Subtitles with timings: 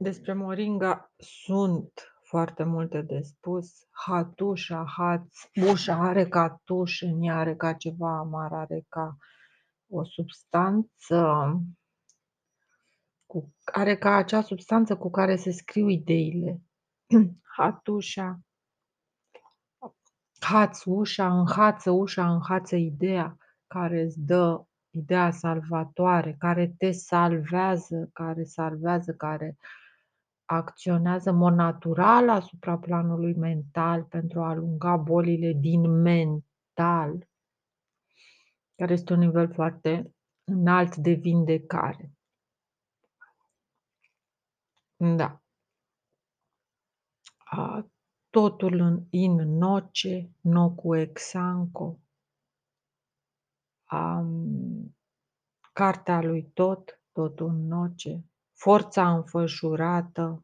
[0.00, 1.92] Despre moringa sunt
[2.22, 3.86] foarte multe de spus.
[3.90, 5.36] Hatușa, haț,
[5.70, 9.16] ușa are ca tuș, în ea are ca ceva amar, are ca
[9.88, 11.52] o substanță
[13.26, 16.60] cu, are ca acea substanță cu care se scriu ideile.
[17.56, 18.40] Hatușa,
[20.40, 23.36] haț ușa, înhață ușa, înhață ideea
[23.66, 29.56] care îți dă ideea salvatoare, care te salvează, care salvează, care
[30.50, 37.28] acționează în mod natural asupra planului mental pentru a alunga bolile din mental,
[38.74, 42.12] care este un nivel foarte înalt de vindecare.
[44.96, 45.42] Da.
[47.38, 47.90] A,
[48.30, 51.98] totul în in noce, nocu exanco.
[53.90, 54.96] Um,
[55.72, 58.24] cartea lui tot, totul în noce,
[58.58, 60.42] forța înfășurată.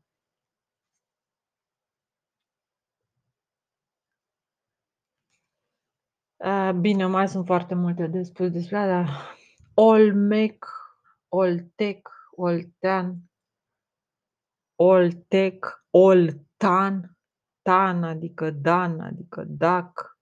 [6.81, 9.09] Bine, mai sunt foarte multe de spus despre dar
[9.75, 10.67] Olmec,
[11.29, 13.31] Oltec, Oltean,
[14.75, 17.19] Oltec, Oltan,
[17.63, 20.19] Tan, adică Dan, adică Dac,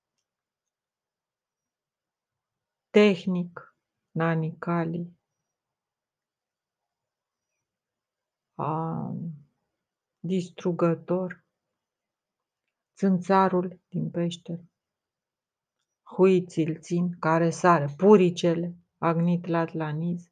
[2.91, 3.77] Tehnic,
[4.11, 5.22] Nanicali,
[10.19, 11.45] distrugător,
[12.97, 14.65] țânțarul din peșteră,
[16.03, 20.31] huițil țin, care sare, puricele, agnit latlaniz.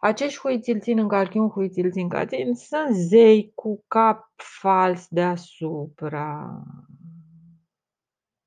[0.00, 6.62] Acești huițil țin în calchiun, huițil țin catin, sunt zei cu cap fals deasupra.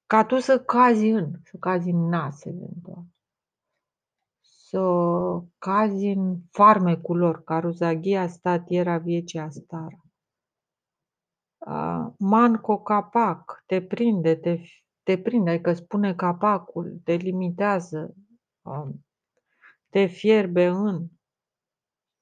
[0.06, 3.06] Ca tu să cazi în, să cazi în nas eventual
[4.78, 10.02] să cazi în farmecul lor, caruzaghia statiera viecii astara.
[12.18, 14.62] Manco capac, te prinde, te,
[15.04, 18.16] te prinde, adică spune capacul, te limitează,
[19.90, 21.08] te fierbe în,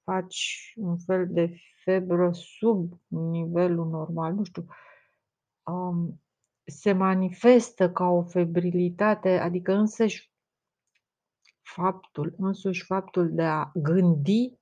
[0.04, 4.66] faci un fel de febră sub nivelul normal, nu știu,
[6.66, 10.34] se manifestă ca o febrilitate, adică însăși
[11.66, 14.54] faptul, însuși faptul de a gândi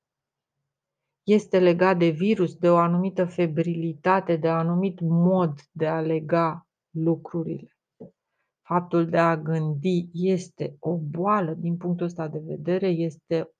[1.24, 6.68] este legat de virus, de o anumită febrilitate, de un anumit mod de a lega
[6.90, 7.78] lucrurile.
[8.62, 13.52] Faptul de a gândi este o boală din punctul ăsta de vedere, este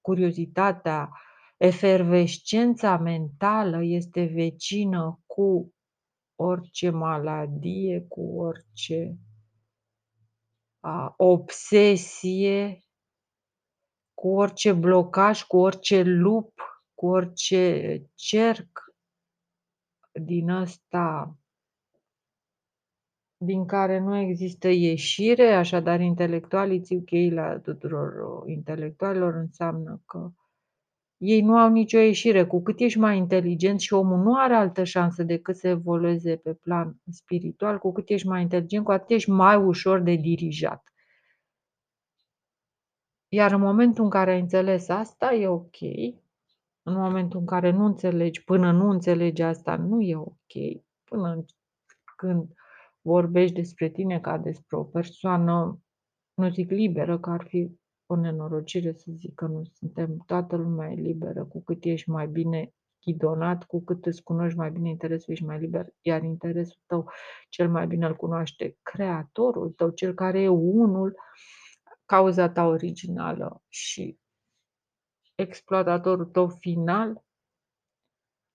[0.00, 1.10] curiozitatea,
[1.56, 5.74] efervescența mentală este vecină cu
[6.34, 9.18] orice maladie, cu orice
[10.80, 12.84] a, obsesie,
[14.20, 16.52] cu orice blocaj, cu orice lup,
[16.94, 18.94] cu orice cerc
[20.12, 21.36] din ăsta
[23.36, 28.12] din care nu există ieșire, așadar intelectualii țiu cheila tuturor
[28.46, 30.30] intelectualilor înseamnă că
[31.16, 32.46] ei nu au nicio ieșire.
[32.46, 36.54] Cu cât ești mai inteligent și omul nu are altă șansă decât să evolueze pe
[36.54, 40.89] plan spiritual, cu cât ești mai inteligent, cu atât ești mai ușor de dirijat.
[43.32, 45.80] Iar în momentul în care ai înțeles asta, e ok.
[46.82, 50.82] În momentul în care nu înțelegi, până nu înțelegi asta, nu e ok.
[51.04, 51.44] Până
[52.16, 52.52] când
[53.00, 55.80] vorbești despre tine ca despre o persoană,
[56.34, 60.90] nu zic liberă, că ar fi o nenorocire să zic că nu suntem, toată lumea
[60.90, 62.72] e liberă, cu cât ești mai bine
[63.04, 67.10] ghidonat, cu cât îți cunoști mai bine interesul, ești mai liber, iar interesul tău
[67.48, 71.16] cel mai bine îl cunoaște creatorul tău, cel care e unul,
[72.10, 74.18] cauza ta originală și
[75.34, 77.24] exploatatorul tău final,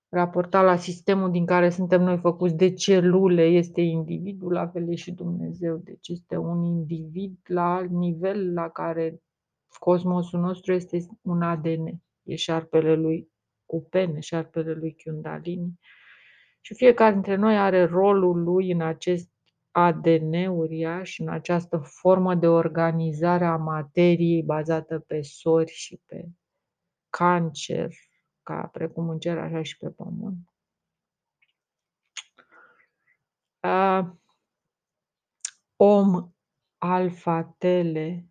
[0.09, 5.11] raportat la sistemul din care suntem noi făcuți de celule, este individul, la fel și
[5.11, 5.77] Dumnezeu.
[5.77, 9.21] Deci este un individ la alt nivel la care
[9.79, 12.01] cosmosul nostru este un ADN.
[12.23, 13.29] E șarpele lui
[13.66, 15.79] cu pene, șarpele lui Kundalini.
[16.61, 19.34] Și fiecare dintre noi are rolul lui în acest
[19.77, 26.29] ADN uriaș în această formă de organizare a materiei bazată pe sori și pe
[27.09, 27.93] cancer,
[28.43, 30.53] ca precum în cer, așa și pe pământ.
[33.61, 34.16] Uh,
[35.75, 36.31] om
[36.77, 38.29] alfa tele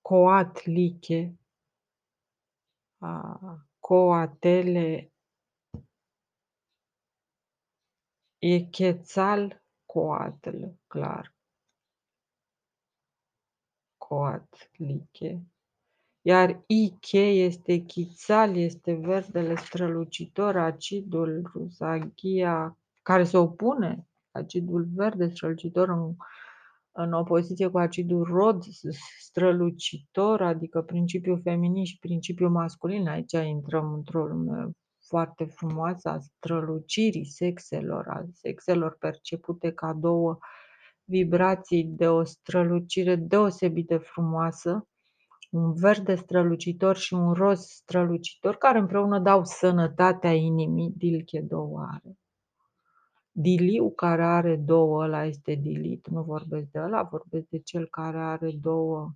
[0.00, 1.38] coat liche
[2.98, 5.12] uh, coatele
[8.38, 9.63] e chețal
[9.94, 11.34] Coatl, clar.
[13.96, 15.42] Coatliche.
[16.22, 25.88] iar IK este chițal, este verdele strălucitor, acidul ruzaghia, care se opune, acidul verde strălucitor
[25.88, 26.16] în,
[26.92, 28.64] în opoziție cu acidul rod
[29.18, 33.08] strălucitor, adică principiul feminin și principiul masculin.
[33.08, 34.74] Aici intrăm într-o lume
[35.06, 40.38] foarte frumoasă a strălucirii sexelor, a sexelor percepute ca două
[41.04, 44.88] vibrații de o strălucire deosebit de frumoasă,
[45.50, 52.18] un verde strălucitor și un roz strălucitor, care împreună dau sănătatea inimii, dilche două are.
[53.30, 58.18] Diliu care are două, ăla este dilit, nu vorbesc de ăla, vorbesc de cel care
[58.18, 59.12] are două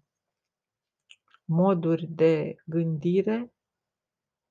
[1.45, 3.53] moduri de gândire,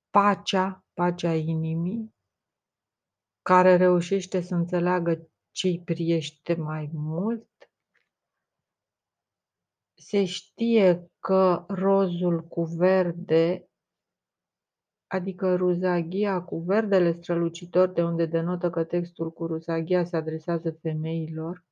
[0.10, 2.16] pacea, pacea inimii,
[3.42, 7.50] care reușește să înțeleagă ce-i priește mai mult.
[9.94, 13.70] Se știe că rozul cu verde,
[15.08, 21.66] adică ruzaghia cu verdele strălucitor, de unde denotă că textul cu ruzaghia se adresează femeilor,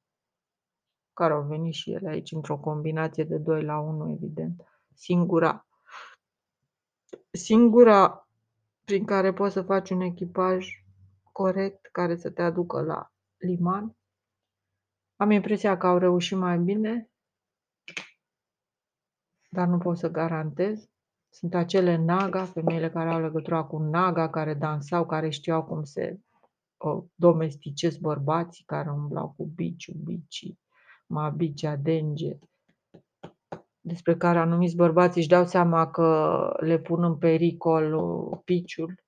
[1.13, 4.61] care au venit și ele aici într-o combinație de 2 la 1, evident,
[4.93, 5.67] singura,
[7.31, 8.24] singura
[8.85, 10.67] prin care poți să faci un echipaj
[11.31, 13.97] corect care să te aducă la liman.
[15.15, 17.09] Am impresia că au reușit mai bine,
[19.49, 20.89] dar nu pot să garantez.
[21.29, 26.19] Sunt acele naga, femeile care au legătura cu naga, care dansau, care știau cum se
[27.15, 30.59] domesticesc bărbații, care umblau cu biciu, bicii,
[31.07, 32.39] mabicea, denge,
[33.85, 39.03] despre care anumiți bărbați își dau seama că le pun în pericol uh, piciul,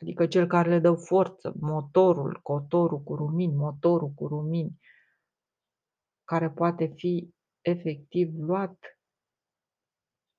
[0.00, 4.80] adică cel care le dă forță, motorul, cotorul cu rumini, motorul cu rumini,
[6.24, 8.98] care poate fi efectiv luat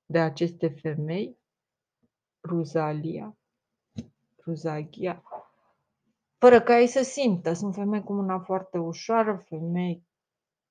[0.06, 1.38] de aceste femei,
[2.48, 3.38] Ruzalia,
[4.46, 5.22] Ruzaghia,
[6.38, 7.52] fără ca ei să simtă.
[7.52, 10.06] Sunt femei cu una foarte ușoară, femei,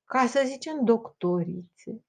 [0.03, 2.03] ca să zicem, doctorițe,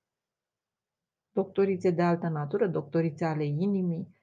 [1.32, 4.14] doctorițe de altă natură, doctorițe ale inimii,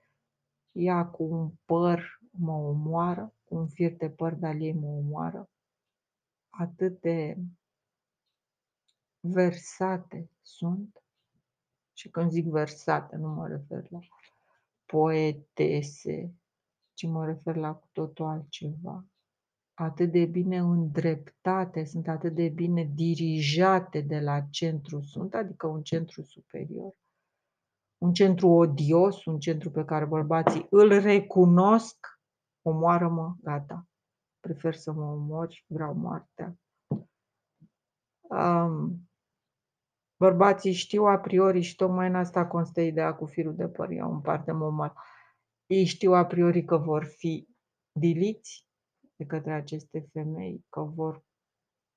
[0.72, 5.50] ea cu un păr mă omoară, cu un fir de păr de ei mă omoară,
[6.50, 7.38] atât de
[9.20, 11.02] versate sunt,
[11.94, 14.00] și când zic versate, nu mă refer la
[14.86, 16.34] poetese,
[16.94, 19.06] ci mă refer la cu totul altceva.
[19.80, 25.82] Atât de bine îndreptate, sunt atât de bine dirijate de la centru sunt, adică un
[25.82, 26.98] centru superior.
[27.98, 31.98] Un centru odios, un centru pe care bărbații îl recunosc,
[32.62, 33.88] omoară-mă, gata.
[34.40, 36.58] Prefer să mă omori, vreau moartea.
[38.22, 39.08] Um,
[40.20, 44.14] Bărbații știu a priori și tocmai în asta constă ideea cu firul de păr, iau
[44.14, 44.94] în parte momal.
[45.66, 47.48] Ei știu a priori că vor fi
[47.92, 48.67] diliți
[49.18, 51.24] de către aceste femei, că vor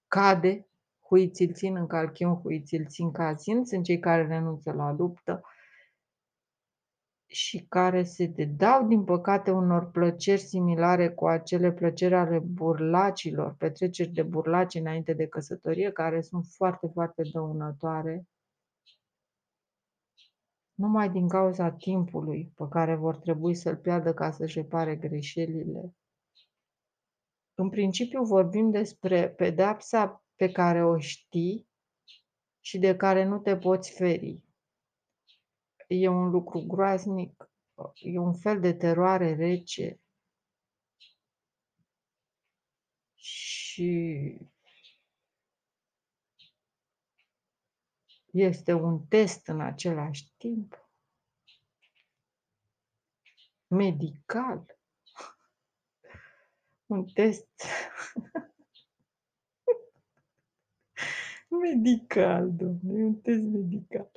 [0.09, 0.69] cade,
[1.09, 5.43] huiți-l țin în calchion, huiți-l țin cazin, sunt cei care renunță la luptă
[7.27, 14.13] și care se dedau, din păcate, unor plăceri similare cu acele plăceri ale burlacilor, petreceri
[14.13, 18.25] de burlaci înainte de căsătorie, care sunt foarte, foarte dăunătoare,
[20.75, 25.95] numai din cauza timpului pe care vor trebui să-l piardă ca să-și repare greșelile.
[27.61, 31.69] În principiu vorbim despre pedepsa pe care o știi
[32.61, 34.41] și de care nu te poți feri
[35.89, 37.51] e un lucru groaznic,
[37.95, 40.01] e un fel de teroare rece
[43.15, 44.39] și
[48.33, 50.91] este un test în același timp
[53.67, 54.80] medical.
[56.97, 57.47] Un test
[61.49, 64.11] medical, domnule, un test medical.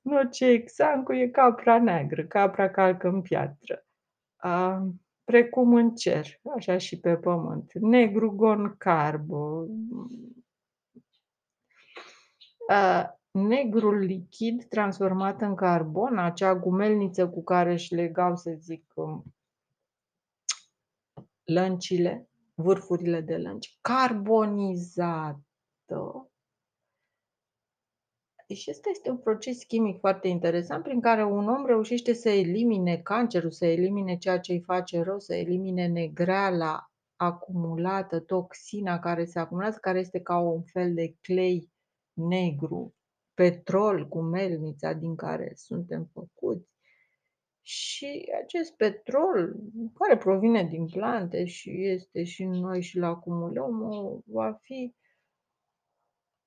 [0.00, 3.86] Noce Xancu e capra neagră, capra calcă în piatră,
[4.36, 4.86] a,
[5.24, 7.72] precum în cer, așa și pe pământ.
[7.72, 9.66] Negru gon carbo.
[12.68, 19.24] A, negrul lichid transformat în carbon, acea gumelniță cu care își legau, să zic, um,
[21.52, 25.44] lăncile, vârfurile de lănci, carbonizată,
[28.54, 32.96] și ăsta este un proces chimic foarte interesant prin care un om reușește să elimine
[32.96, 39.38] cancerul, să elimine ceea ce îi face rău, să elimine negreala acumulată, toxina care se
[39.38, 41.70] acumulează, care este ca un fel de clei
[42.12, 42.94] negru,
[43.34, 46.68] petrol cu melnița din care suntem făcuți.
[47.62, 49.56] Și acest petrol,
[49.94, 53.78] care provine din plante și este și în noi și îl acumulăm,
[54.26, 54.94] va fi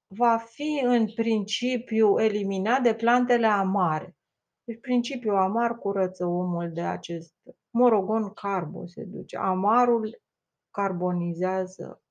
[0.08, 4.15] va fi în principiu eliminat de plantele amare.
[4.63, 7.34] Deci principiul amar curăță omul de acest
[7.70, 9.38] morogon carbo se duce.
[9.38, 10.22] Amarul
[10.72, 12.02] carbonizează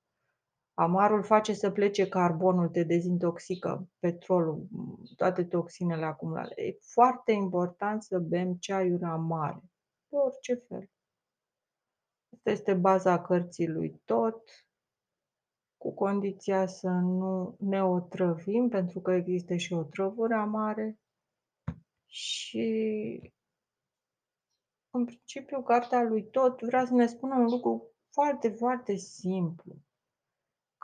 [0.75, 4.69] Amarul face să plece carbonul, te dezintoxică petrolul,
[5.17, 6.63] toate toxinele acumulate.
[6.63, 9.63] E foarte important să bem ceaiuri amare,
[10.09, 10.91] de orice fel.
[12.35, 14.43] Asta este baza cărții lui tot,
[15.77, 20.99] cu condiția să nu ne otrăvim, pentru că există și otrăvuri amare.
[22.07, 23.33] Și
[24.91, 29.77] în principiu, cartea lui tot vrea să ne spună un lucru foarte, foarte simplu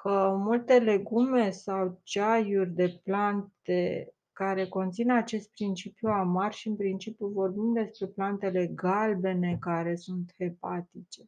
[0.03, 7.27] că multe legume sau ceaiuri de plante care conțin acest principiu amar și în principiu
[7.27, 11.23] vorbim despre plantele galbene care sunt hepatice.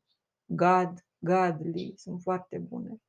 [0.45, 3.01] Gad, gadli, sunt foarte bune.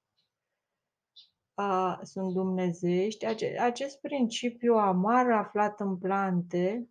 [1.54, 3.26] A, sunt dumnezeiești.
[3.26, 6.90] Ace- acest principiu amar aflat în plante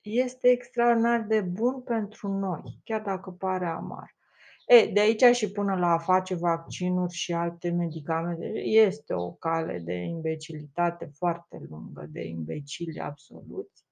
[0.00, 4.18] este extraordinar de bun pentru noi, chiar dacă pare amar.
[4.70, 9.78] E, de aici și până la a face vaccinuri și alte medicamente, este o cale
[9.78, 13.84] de imbecilitate foarte lungă, de imbecili absoluți.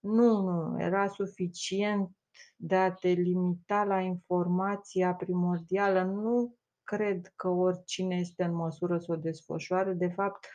[0.00, 2.10] Nu, nu, era suficient
[2.56, 6.02] de a te limita la informația primordială.
[6.02, 9.92] Nu cred că oricine este în măsură să o desfășoare.
[9.92, 10.46] De fapt,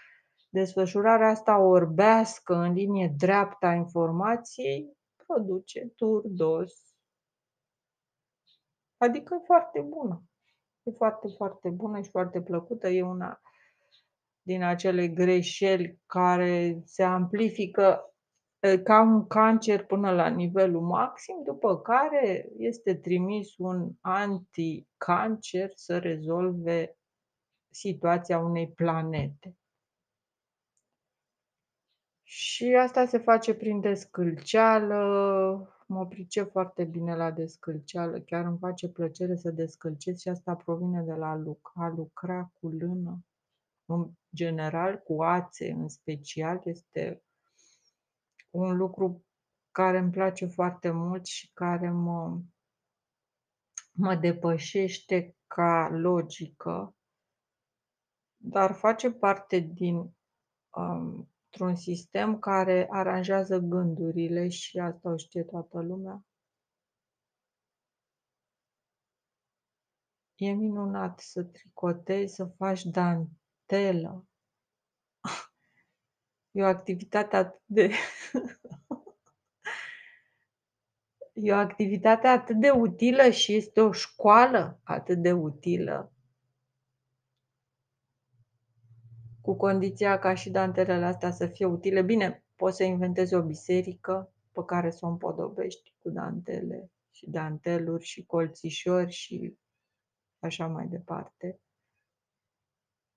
[0.49, 6.92] desfășurarea asta orbească în linie dreaptă a informației produce turdos
[9.03, 10.23] Adică foarte bună.
[10.83, 12.87] E foarte, foarte bună și foarte plăcută.
[12.87, 13.41] E una
[14.41, 18.13] din acele greșeli care se amplifică
[18.83, 26.97] ca un cancer până la nivelul maxim, după care este trimis un anticancer să rezolve
[27.69, 29.57] situația unei planete.
[32.23, 38.89] Și asta se face prin descălceală, mă pricep foarte bine la descălceală, chiar îmi face
[38.89, 43.25] plăcere să descălcesc și asta provine de la luc a lucra cu lână,
[43.85, 47.23] în general cu ațe în special, este
[48.49, 49.25] un lucru
[49.71, 52.41] care îmi place foarte mult și care mă,
[53.91, 56.95] mă depășește ca logică,
[58.37, 60.15] dar face parte din
[60.69, 66.25] um, într-un sistem care aranjează gândurile și asta o știe toată lumea.
[70.35, 74.27] E minunat să tricotezi, să faci dantelă.
[76.51, 77.91] E o activitate atât de...
[81.33, 86.12] e o activitate atât de utilă și este o școală atât de utilă
[89.43, 92.01] cu condiția ca și dantelele astea să fie utile.
[92.01, 98.03] Bine, poți să inventezi o biserică pe care să o împodobești cu dantele și danteluri
[98.03, 99.57] și colțișori și
[100.39, 101.59] așa mai departe,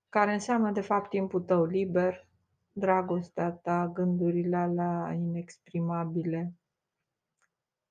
[0.09, 2.27] care înseamnă de fapt timpul tău liber,
[2.71, 6.53] dragostea ta, gândurile alea inexprimabile,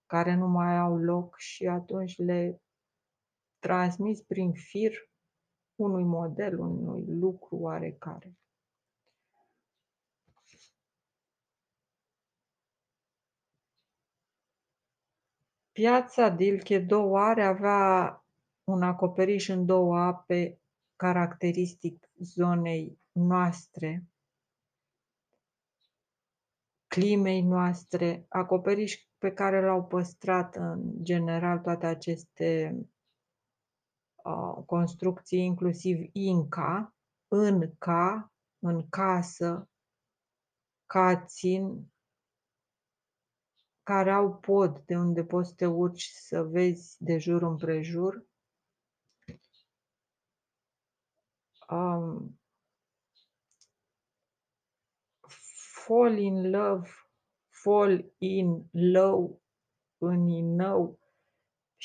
[0.06, 2.60] care nu mai au loc și atunci le
[3.58, 5.10] transmiți prin fir
[5.76, 8.36] unui model, unui lucru oarecare.
[15.72, 18.24] Piața Dilche două are avea
[18.64, 20.60] un acoperiș în două ape
[20.96, 24.04] caracteristic zonei noastre,
[26.86, 32.76] climei noastre, acoperiș pe care l-au păstrat în general toate aceste
[34.66, 36.94] construcții, inclusiv Inca,
[37.28, 39.68] în ca, în casă,
[40.86, 41.92] cațin,
[43.82, 48.26] care au pod de unde poți să te urci să vezi de jur împrejur.
[51.68, 52.40] Um,
[55.84, 56.88] fall in love,
[57.48, 59.42] fall in low,
[59.98, 60.98] în inău,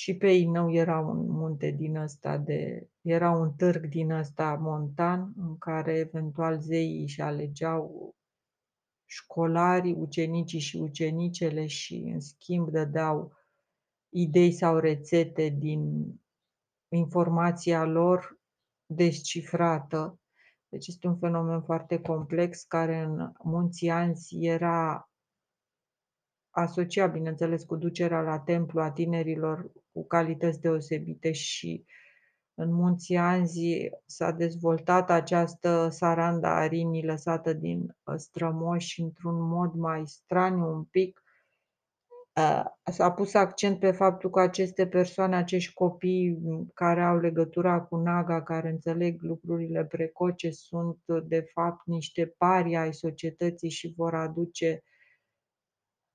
[0.01, 5.33] și pe Inău era un munte din ăsta de, era un târg din ăsta montan
[5.37, 8.15] în care eventual zeii își alegeau
[9.05, 13.33] școlarii, ucenicii și ucenicele și în schimb dădeau
[14.09, 16.13] idei sau rețete din
[16.87, 18.39] informația lor
[18.85, 20.19] descifrată.
[20.69, 25.10] Deci este un fenomen foarte complex care în munții Anzi era
[26.51, 31.85] asocia, bineînțeles, cu ducerea la templu a tinerilor cu calități deosebite și
[32.53, 39.73] în munții Anzi s-a dezvoltat această saranda a rinii lăsată din uh, strămoși într-un mod
[39.73, 41.23] mai straniu un pic.
[42.35, 46.39] Uh, s-a pus accent pe faptul că aceste persoane, acești copii
[46.73, 52.93] care au legătura cu Naga, care înțeleg lucrurile precoce, sunt de fapt niște pari ai
[52.93, 54.83] societății și vor aduce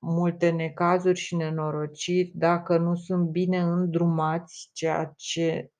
[0.09, 5.71] multe necazuri și nenorociri dacă nu sunt bine îndrumați, ceea ce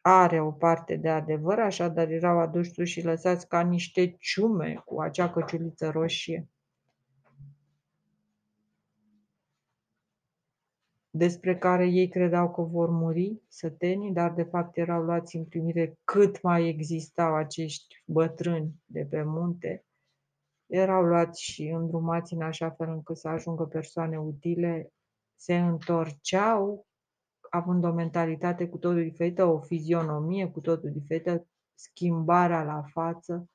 [0.00, 5.30] are o parte de adevăr, așadar erau aduși și lăsați ca niște ciume cu acea
[5.30, 6.46] căciuliță roșie.
[11.14, 15.98] despre care ei credeau că vor muri sătenii, dar de fapt erau luați în primire
[16.04, 19.84] cât mai existau acești bătrâni de pe munte,
[20.72, 24.92] erau luați și îndrumați în așa fel încât să ajungă persoane utile,
[25.34, 26.86] se întorceau
[27.50, 33.50] având o mentalitate cu totul diferită, o fizionomie cu totul diferită, schimbarea la față,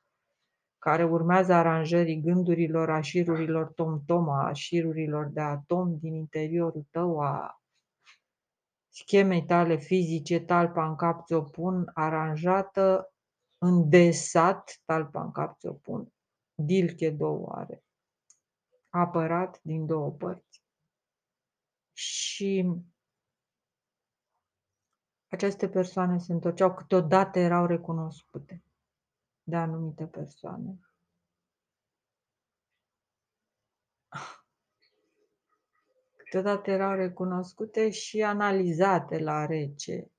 [0.77, 7.61] care urmează aranjării gândurilor, a șirurilor tom-toma, a șirurilor de atom din interiorul tău, a
[8.89, 13.13] schemei tale fizice, talpa în cap ți-o pun, aranjată,
[13.57, 16.11] îndesat, talpa în cap ți-o pun,
[16.57, 17.83] dilche două are,
[18.89, 20.63] apărat din două părți.
[21.93, 22.71] Și
[25.27, 28.63] aceste persoane se întorceau, câteodată erau recunoscute
[29.43, 30.79] de anumite persoane.
[36.15, 40.11] Câteodată erau recunoscute și analizate la rece.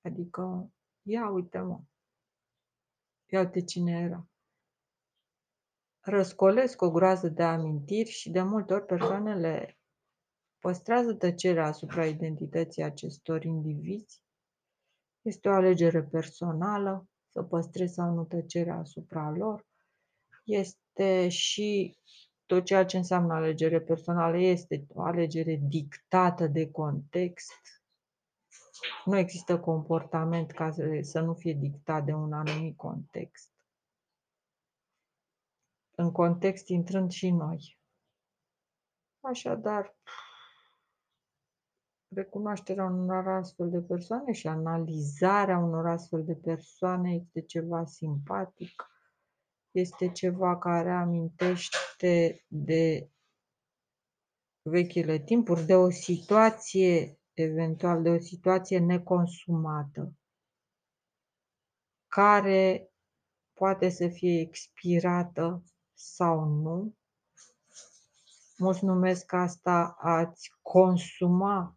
[0.00, 1.80] Adică, ia uite mă,
[3.26, 4.31] ia uite cine era.
[6.04, 9.78] Răscolesc o groază de amintiri și de multe ori persoanele
[10.58, 14.22] păstrează tăcerea asupra identității acestor indivizi.
[15.20, 19.66] Este o alegere personală să păstrezi sau nu tăcerea asupra lor.
[20.44, 21.98] Este și
[22.46, 27.52] tot ceea ce înseamnă alegere personală este o alegere dictată de context.
[29.04, 33.51] Nu există comportament ca să, să nu fie dictat de un anumit context.
[36.02, 37.78] În context intrând și noi.
[39.20, 39.96] Așadar,
[42.08, 48.90] recunoașterea unor astfel de persoane și analizarea unor astfel de persoane este ceva simpatic,
[49.70, 53.10] este ceva care amintește de
[54.62, 60.12] vechile timpuri, de o situație, eventual de o situație neconsumată,
[62.06, 62.92] care
[63.52, 65.62] poate să fie expirată
[66.02, 66.94] sau nu.
[68.56, 71.76] Mulți numesc asta a-ți consuma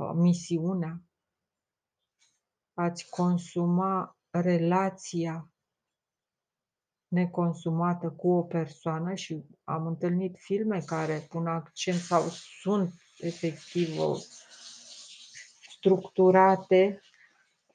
[0.00, 1.02] Uh, misiunea,
[2.74, 5.48] ați consuma relația
[7.08, 12.22] neconsumată cu o persoană și am întâlnit filme care pun accent sau
[12.62, 13.88] sunt efectiv
[15.78, 17.00] structurate.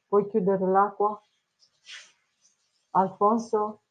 [0.08, 1.22] Puoi chiudere l'acqua?
[2.90, 3.84] Alfonso?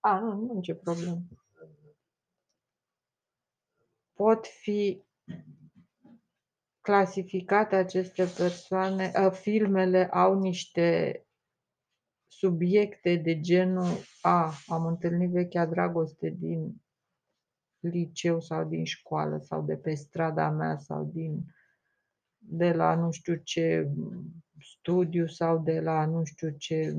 [0.00, 1.22] A, nu, nu ce problemă.
[4.12, 5.04] Pot fi
[6.80, 11.18] clasificate aceste persoane, ă, filmele au niște
[12.26, 16.82] subiecte de genul A, am întâlnit vechea dragoste din
[17.78, 21.44] liceu sau din școală sau de pe strada mea sau din
[22.38, 23.90] de la nu știu ce
[24.60, 26.96] studiu sau de la nu știu ce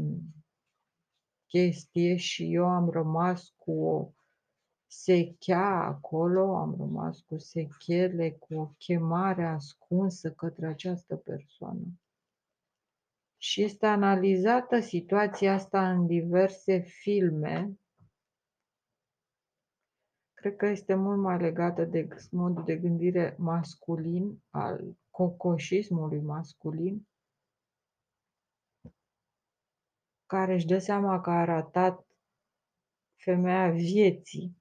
[1.47, 4.11] chestie și eu am rămas cu o
[4.87, 11.85] sechea acolo, am rămas cu sechele, cu o chemare ascunsă către această persoană.
[13.37, 17.79] Și este analizată situația asta în diverse filme.
[20.33, 27.07] Cred că este mult mai legată de modul de gândire masculin, al cocoșismului masculin,
[30.25, 32.05] care își dă seama că a ratat
[33.15, 34.57] femeia vieții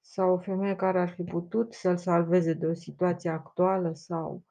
[0.00, 4.44] sau o femeie care ar fi putut să-l salveze de o situație actuală sau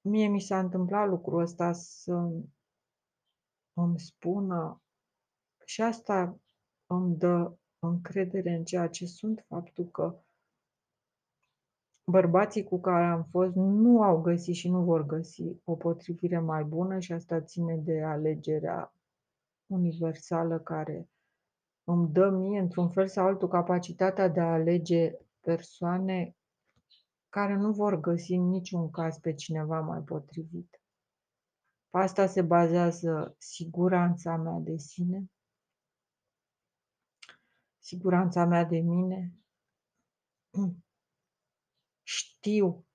[0.00, 2.12] mie mi s-a întâmplat lucrul ăsta să
[3.72, 4.82] îmi spună
[5.64, 6.40] și asta
[6.86, 10.23] îmi dă încredere în ceea ce sunt, faptul că
[12.04, 16.64] bărbații cu care am fost nu au găsit și nu vor găsi o potrivire mai
[16.64, 18.94] bună și asta ține de alegerea
[19.66, 21.08] universală care
[21.84, 26.36] îmi dă mie, într-un fel sau altul, capacitatea de a alege persoane
[27.28, 30.80] care nu vor găsi în niciun caz pe cineva mai potrivit.
[31.90, 35.30] Pe asta se bazează siguranța mea de sine,
[37.78, 39.32] siguranța mea de mine.
[42.44, 42.86] Știu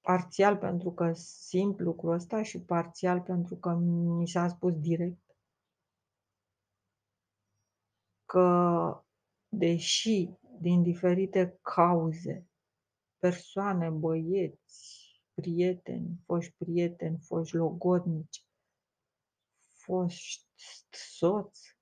[0.00, 5.36] parțial pentru că simt lucrul ăsta și parțial pentru că mi s-a spus direct
[8.24, 9.04] că,
[9.48, 12.48] deși din diferite cauze,
[13.18, 18.46] persoane, băieți, prieteni, foști prieteni, foști logodnici,
[19.72, 20.46] foști
[20.90, 21.75] soți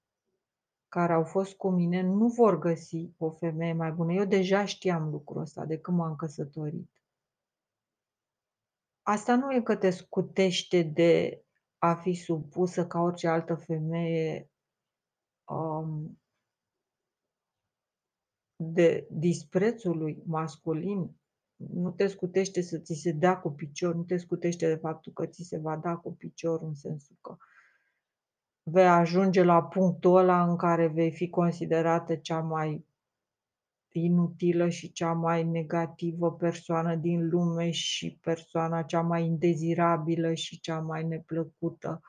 [0.95, 4.13] care au fost cu mine nu vor găsi o femeie mai bună.
[4.13, 6.91] Eu deja știam lucrul ăsta de când m-am căsătorit.
[9.03, 11.43] Asta nu e că te scutește de
[11.79, 14.51] a fi supusă ca orice altă femeie
[15.45, 16.21] um,
[18.57, 21.17] de disprețului masculin
[21.57, 25.27] nu te scutește să ți se dea cu picior, nu te scutește de faptul că
[25.27, 27.37] ți se va da cu picior în sensul că
[28.65, 32.87] vei ajunge la punctul ăla în care vei fi considerată cea mai
[33.93, 40.81] inutilă și cea mai negativă persoană din lume și persoana cea mai indezirabilă și cea
[40.81, 42.01] mai neplăcută.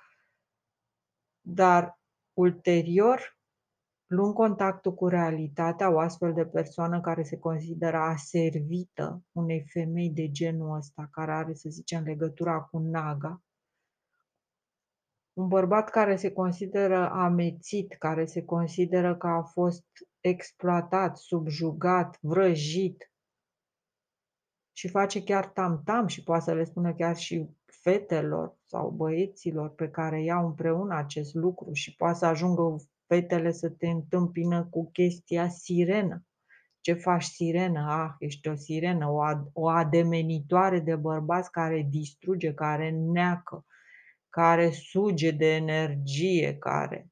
[1.41, 1.99] Dar
[2.33, 3.37] ulterior,
[4.05, 10.31] luând contactul cu realitatea, o astfel de persoană care se consideră aservită unei femei de
[10.31, 13.41] genul ăsta, care are, să zicem, legătura cu naga,
[15.35, 19.85] un bărbat care se consideră amețit, care se consideră că a fost
[20.19, 23.09] exploatat, subjugat, vrăjit
[24.77, 29.89] și face chiar tam-tam și poate să le spună chiar și fetelor sau băieților pe
[29.89, 32.75] care iau împreună acest lucru și poate să ajungă
[33.07, 36.25] fetele să te întâmpină cu chestia sirenă.
[36.81, 37.79] Ce faci sirenă?
[37.89, 43.65] Ah, ești o sirenă, o, ad- o ademenitoare de bărbați care distruge, care neacă,
[44.35, 47.09] care suge de energie, care...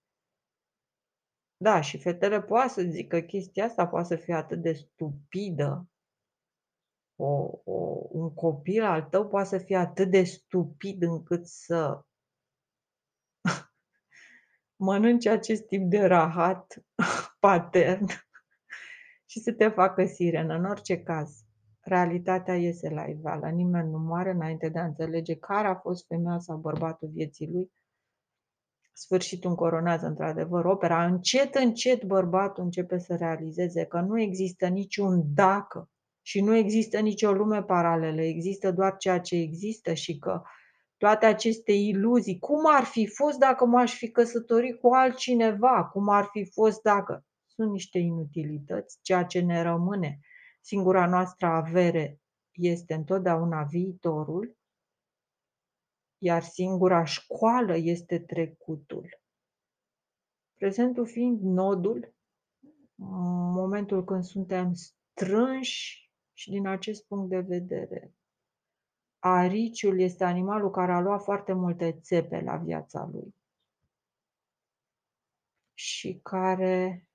[1.57, 5.89] Da, și fetele poate să zică chestia asta, poate să fie atât de stupidă.
[7.15, 12.05] O, o, un copil al tău poate să fie atât de stupid încât să
[14.85, 16.83] mănânce acest tip de rahat
[17.39, 18.05] patern
[19.25, 20.55] și să te facă sirenă.
[20.55, 21.45] În orice caz,
[21.83, 23.49] realitatea iese la iveală.
[23.49, 27.71] Nimeni nu moare înainte de a înțelege care a fost femeia sau bărbatul vieții lui.
[28.93, 31.05] Sfârșitul încoronează într-adevăr opera.
[31.05, 35.89] Încet, încet bărbatul începe să realizeze că nu există niciun dacă
[36.21, 40.41] și nu există nicio lume paralelă, există doar ceea ce există și că
[40.97, 46.27] toate aceste iluzii, cum ar fi fost dacă m-aș fi căsătorit cu altcineva, cum ar
[46.31, 50.19] fi fost dacă, sunt niște inutilități, ceea ce ne rămâne
[50.63, 52.21] singura noastră avere
[52.51, 54.57] este întotdeauna viitorul,
[56.17, 59.21] iar singura școală este trecutul.
[60.53, 62.13] Prezentul fiind nodul,
[62.95, 68.13] momentul când suntem strânși și din acest punct de vedere.
[69.19, 73.35] Ariciul este animalul care a luat foarte multe țepe la viața lui
[75.73, 77.07] și care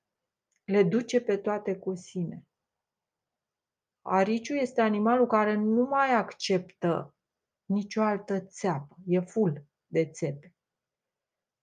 [0.65, 2.48] le duce pe toate cu sine.
[4.09, 7.15] Ariciul este animalul care nu mai acceptă
[7.65, 10.55] nicio altă țeapă, e full de țepe.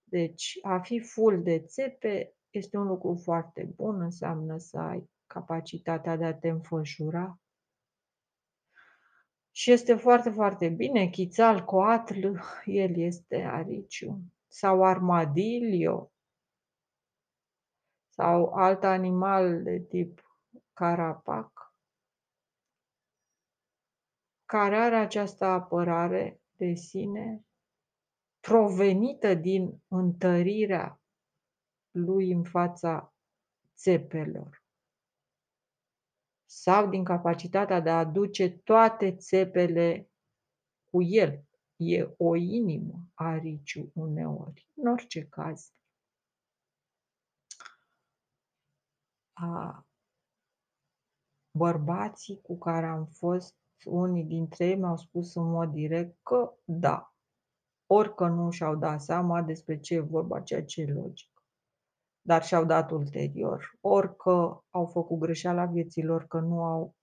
[0.03, 6.15] Deci, a fi full de țepe este un lucru foarte bun, înseamnă să ai capacitatea
[6.15, 7.39] de a te înfășura.
[9.51, 11.07] Și este foarte, foarte bine.
[11.09, 12.27] Chițal, coatl,
[12.65, 14.21] el este ariciu.
[14.47, 16.11] Sau armadilio.
[18.09, 20.39] Sau alt animal de tip
[20.73, 21.64] carapac
[24.45, 27.45] care are această apărare de sine
[28.39, 31.01] provenită din întărirea
[31.91, 33.13] lui în fața
[33.75, 34.63] țepelor
[36.45, 40.09] sau din capacitatea de a aduce toate țepele
[40.91, 41.43] cu el.
[41.75, 45.73] E o inimă a riciu uneori, în orice caz.
[49.33, 49.85] A,
[51.51, 57.13] bărbații cu care am fost unii dintre ei mi-au spus în mod direct că da,
[57.85, 61.43] ori că nu și-au dat seama despre ce e vorba, ceea ce e logic,
[62.21, 66.95] dar și-au dat ulterior, ori că au făcut greșeala vieților, că nu au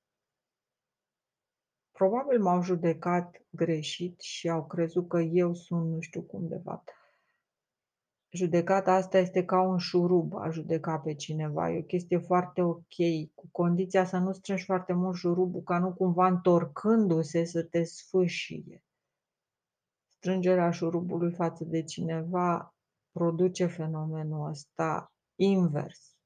[1.92, 7.01] Probabil m-au judecat greșit și au crezut că eu sunt nu știu cum de fapt.
[8.34, 11.70] Judecata asta este ca un șurub a judeca pe cineva.
[11.70, 12.94] E o chestie foarte ok,
[13.34, 18.84] cu condiția să nu strângi foarte mult șurubul, ca nu cumva întorcându-se să te sfâșie.
[20.06, 22.74] Strângerea șurubului față de cineva
[23.10, 26.16] produce fenomenul ăsta invers.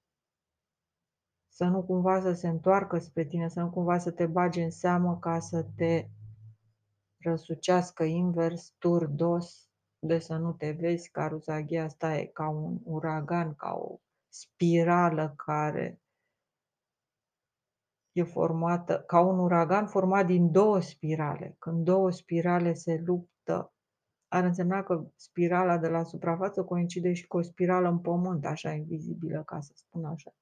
[1.48, 4.70] Să nu cumva să se întoarcă spre tine, să nu cumva să te bage în
[4.70, 6.08] seamă ca să te
[7.16, 9.65] răsucească invers, turdos,
[9.98, 16.00] de să nu te vezi, caruzaghia asta e ca un uragan, ca o spirală care
[18.12, 21.56] e formată, ca un uragan format din două spirale.
[21.58, 23.72] Când două spirale se luptă,
[24.28, 28.72] ar însemna că spirala de la suprafață coincide și cu o spirală în pământ, așa
[28.72, 30.34] invizibilă, ca să spun așa.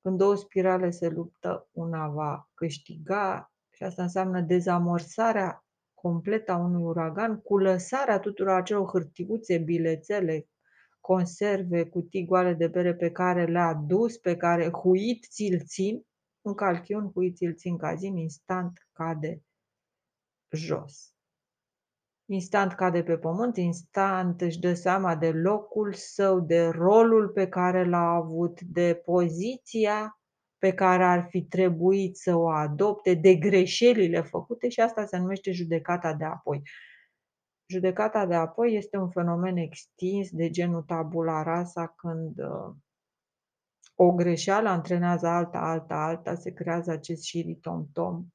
[0.00, 5.64] Când două spirale se luptă, una va câștiga și asta înseamnă dezamorsarea
[6.00, 10.46] completă a unui uragan, cu lăsarea tuturor acelor hârtiuțe, bilețele,
[11.00, 16.06] conserve, cutii goale de bere pe care le-a dus, pe care huit ți-l țin,
[16.40, 19.42] un calchiun huit ți-l țin ca zi, instant cade
[20.50, 21.12] jos.
[22.24, 27.88] Instant cade pe pământ, instant își dă seama de locul său, de rolul pe care
[27.88, 30.17] l-a avut, de poziția
[30.58, 35.52] pe care ar fi trebuit să o adopte, de greșelile făcute și asta se numește
[35.52, 36.62] judecata de apoi.
[37.66, 42.74] Judecata de apoi este un fenomen extins de genul tabula rasa când uh,
[43.94, 48.26] o greșeală antrenează alta, alta, alta, se creează acest șiritom-tom,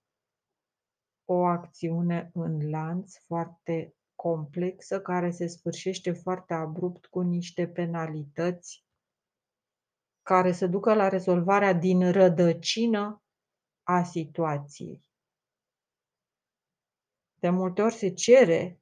[1.25, 8.85] o acțiune în lanț foarte complexă care se sfârșește foarte abrupt cu niște penalități
[10.23, 13.23] care să ducă la rezolvarea din rădăcină
[13.83, 15.11] a situației.
[17.39, 18.81] De multe ori se cere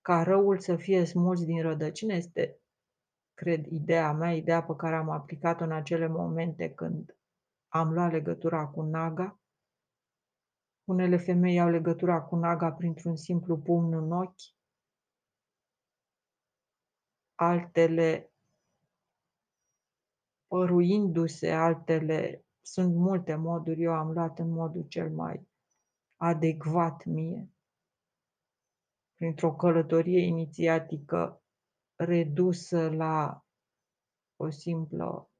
[0.00, 2.60] ca răul să fie smuls din rădăcină, este,
[3.34, 7.16] cred, ideea mea, ideea pe care am aplicat-o în acele momente când
[7.68, 9.40] am luat legătura cu Naga.
[10.84, 14.56] Unele femei au legătura cu Naga printr-un simplu pumn în ochi,
[17.34, 18.32] altele
[20.48, 25.48] păruindu-se, altele, sunt multe moduri, eu am luat în modul cel mai
[26.16, 27.48] adecvat mie,
[29.14, 31.42] printr-o călătorie inițiatică
[31.94, 33.44] redusă la
[34.36, 35.30] o simplă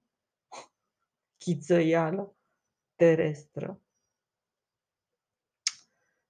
[1.37, 2.37] chițăială
[2.95, 3.81] terestră.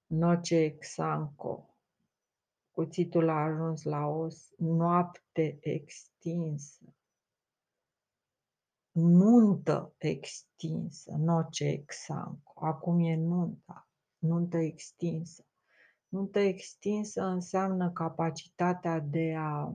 [0.05, 1.73] Noce exanco.
[2.71, 6.93] Cuțitul a ajuns la os, noapte extinsă
[8.99, 12.65] nuntă extinsă, noce exanco.
[12.65, 15.43] Acum e nunta, nuntă extinsă.
[16.07, 19.73] Nuntă extinsă înseamnă capacitatea de a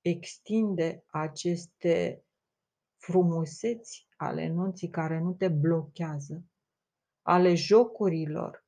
[0.00, 2.24] extinde aceste
[2.96, 6.44] frumuseți ale nunții care nu te blochează,
[7.22, 8.66] ale jocurilor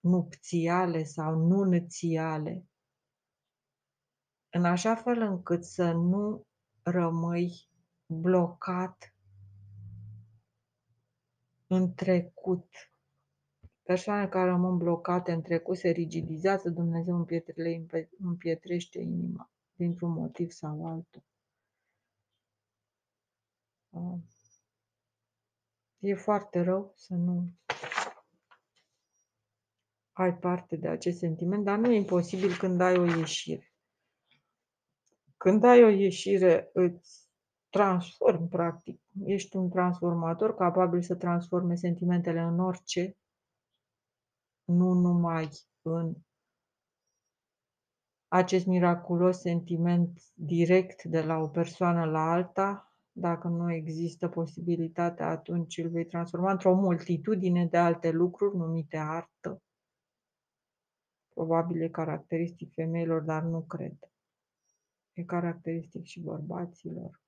[0.00, 2.64] nupțiale sau nunțiale,
[4.52, 6.46] în așa fel încât să nu
[6.90, 7.68] rămâi
[8.06, 9.14] blocat
[11.66, 12.68] în trecut.
[13.82, 17.86] Persoane care rămân blocate în trecut se rigidizează, Dumnezeu le
[18.18, 21.22] împietrește inima dintr-un motiv sau altul.
[23.90, 24.20] Ah.
[25.98, 27.52] E foarte rău să nu
[30.12, 33.69] ai parte de acest sentiment, dar nu e imposibil când ai o ieșire.
[35.42, 37.28] Când ai o ieșire, îți
[37.68, 39.00] transformi, practic.
[39.24, 43.16] Ești un transformator capabil să transforme sentimentele în orice,
[44.64, 45.48] nu numai
[45.82, 46.14] în
[48.28, 52.94] acest miraculos sentiment direct de la o persoană la alta.
[53.12, 59.62] Dacă nu există posibilitatea, atunci îl vei transforma într-o multitudine de alte lucruri numite artă.
[61.34, 63.98] Probabil e caracteristic femeilor, dar nu cred.
[65.20, 67.20] E caracteristic și bărbaților.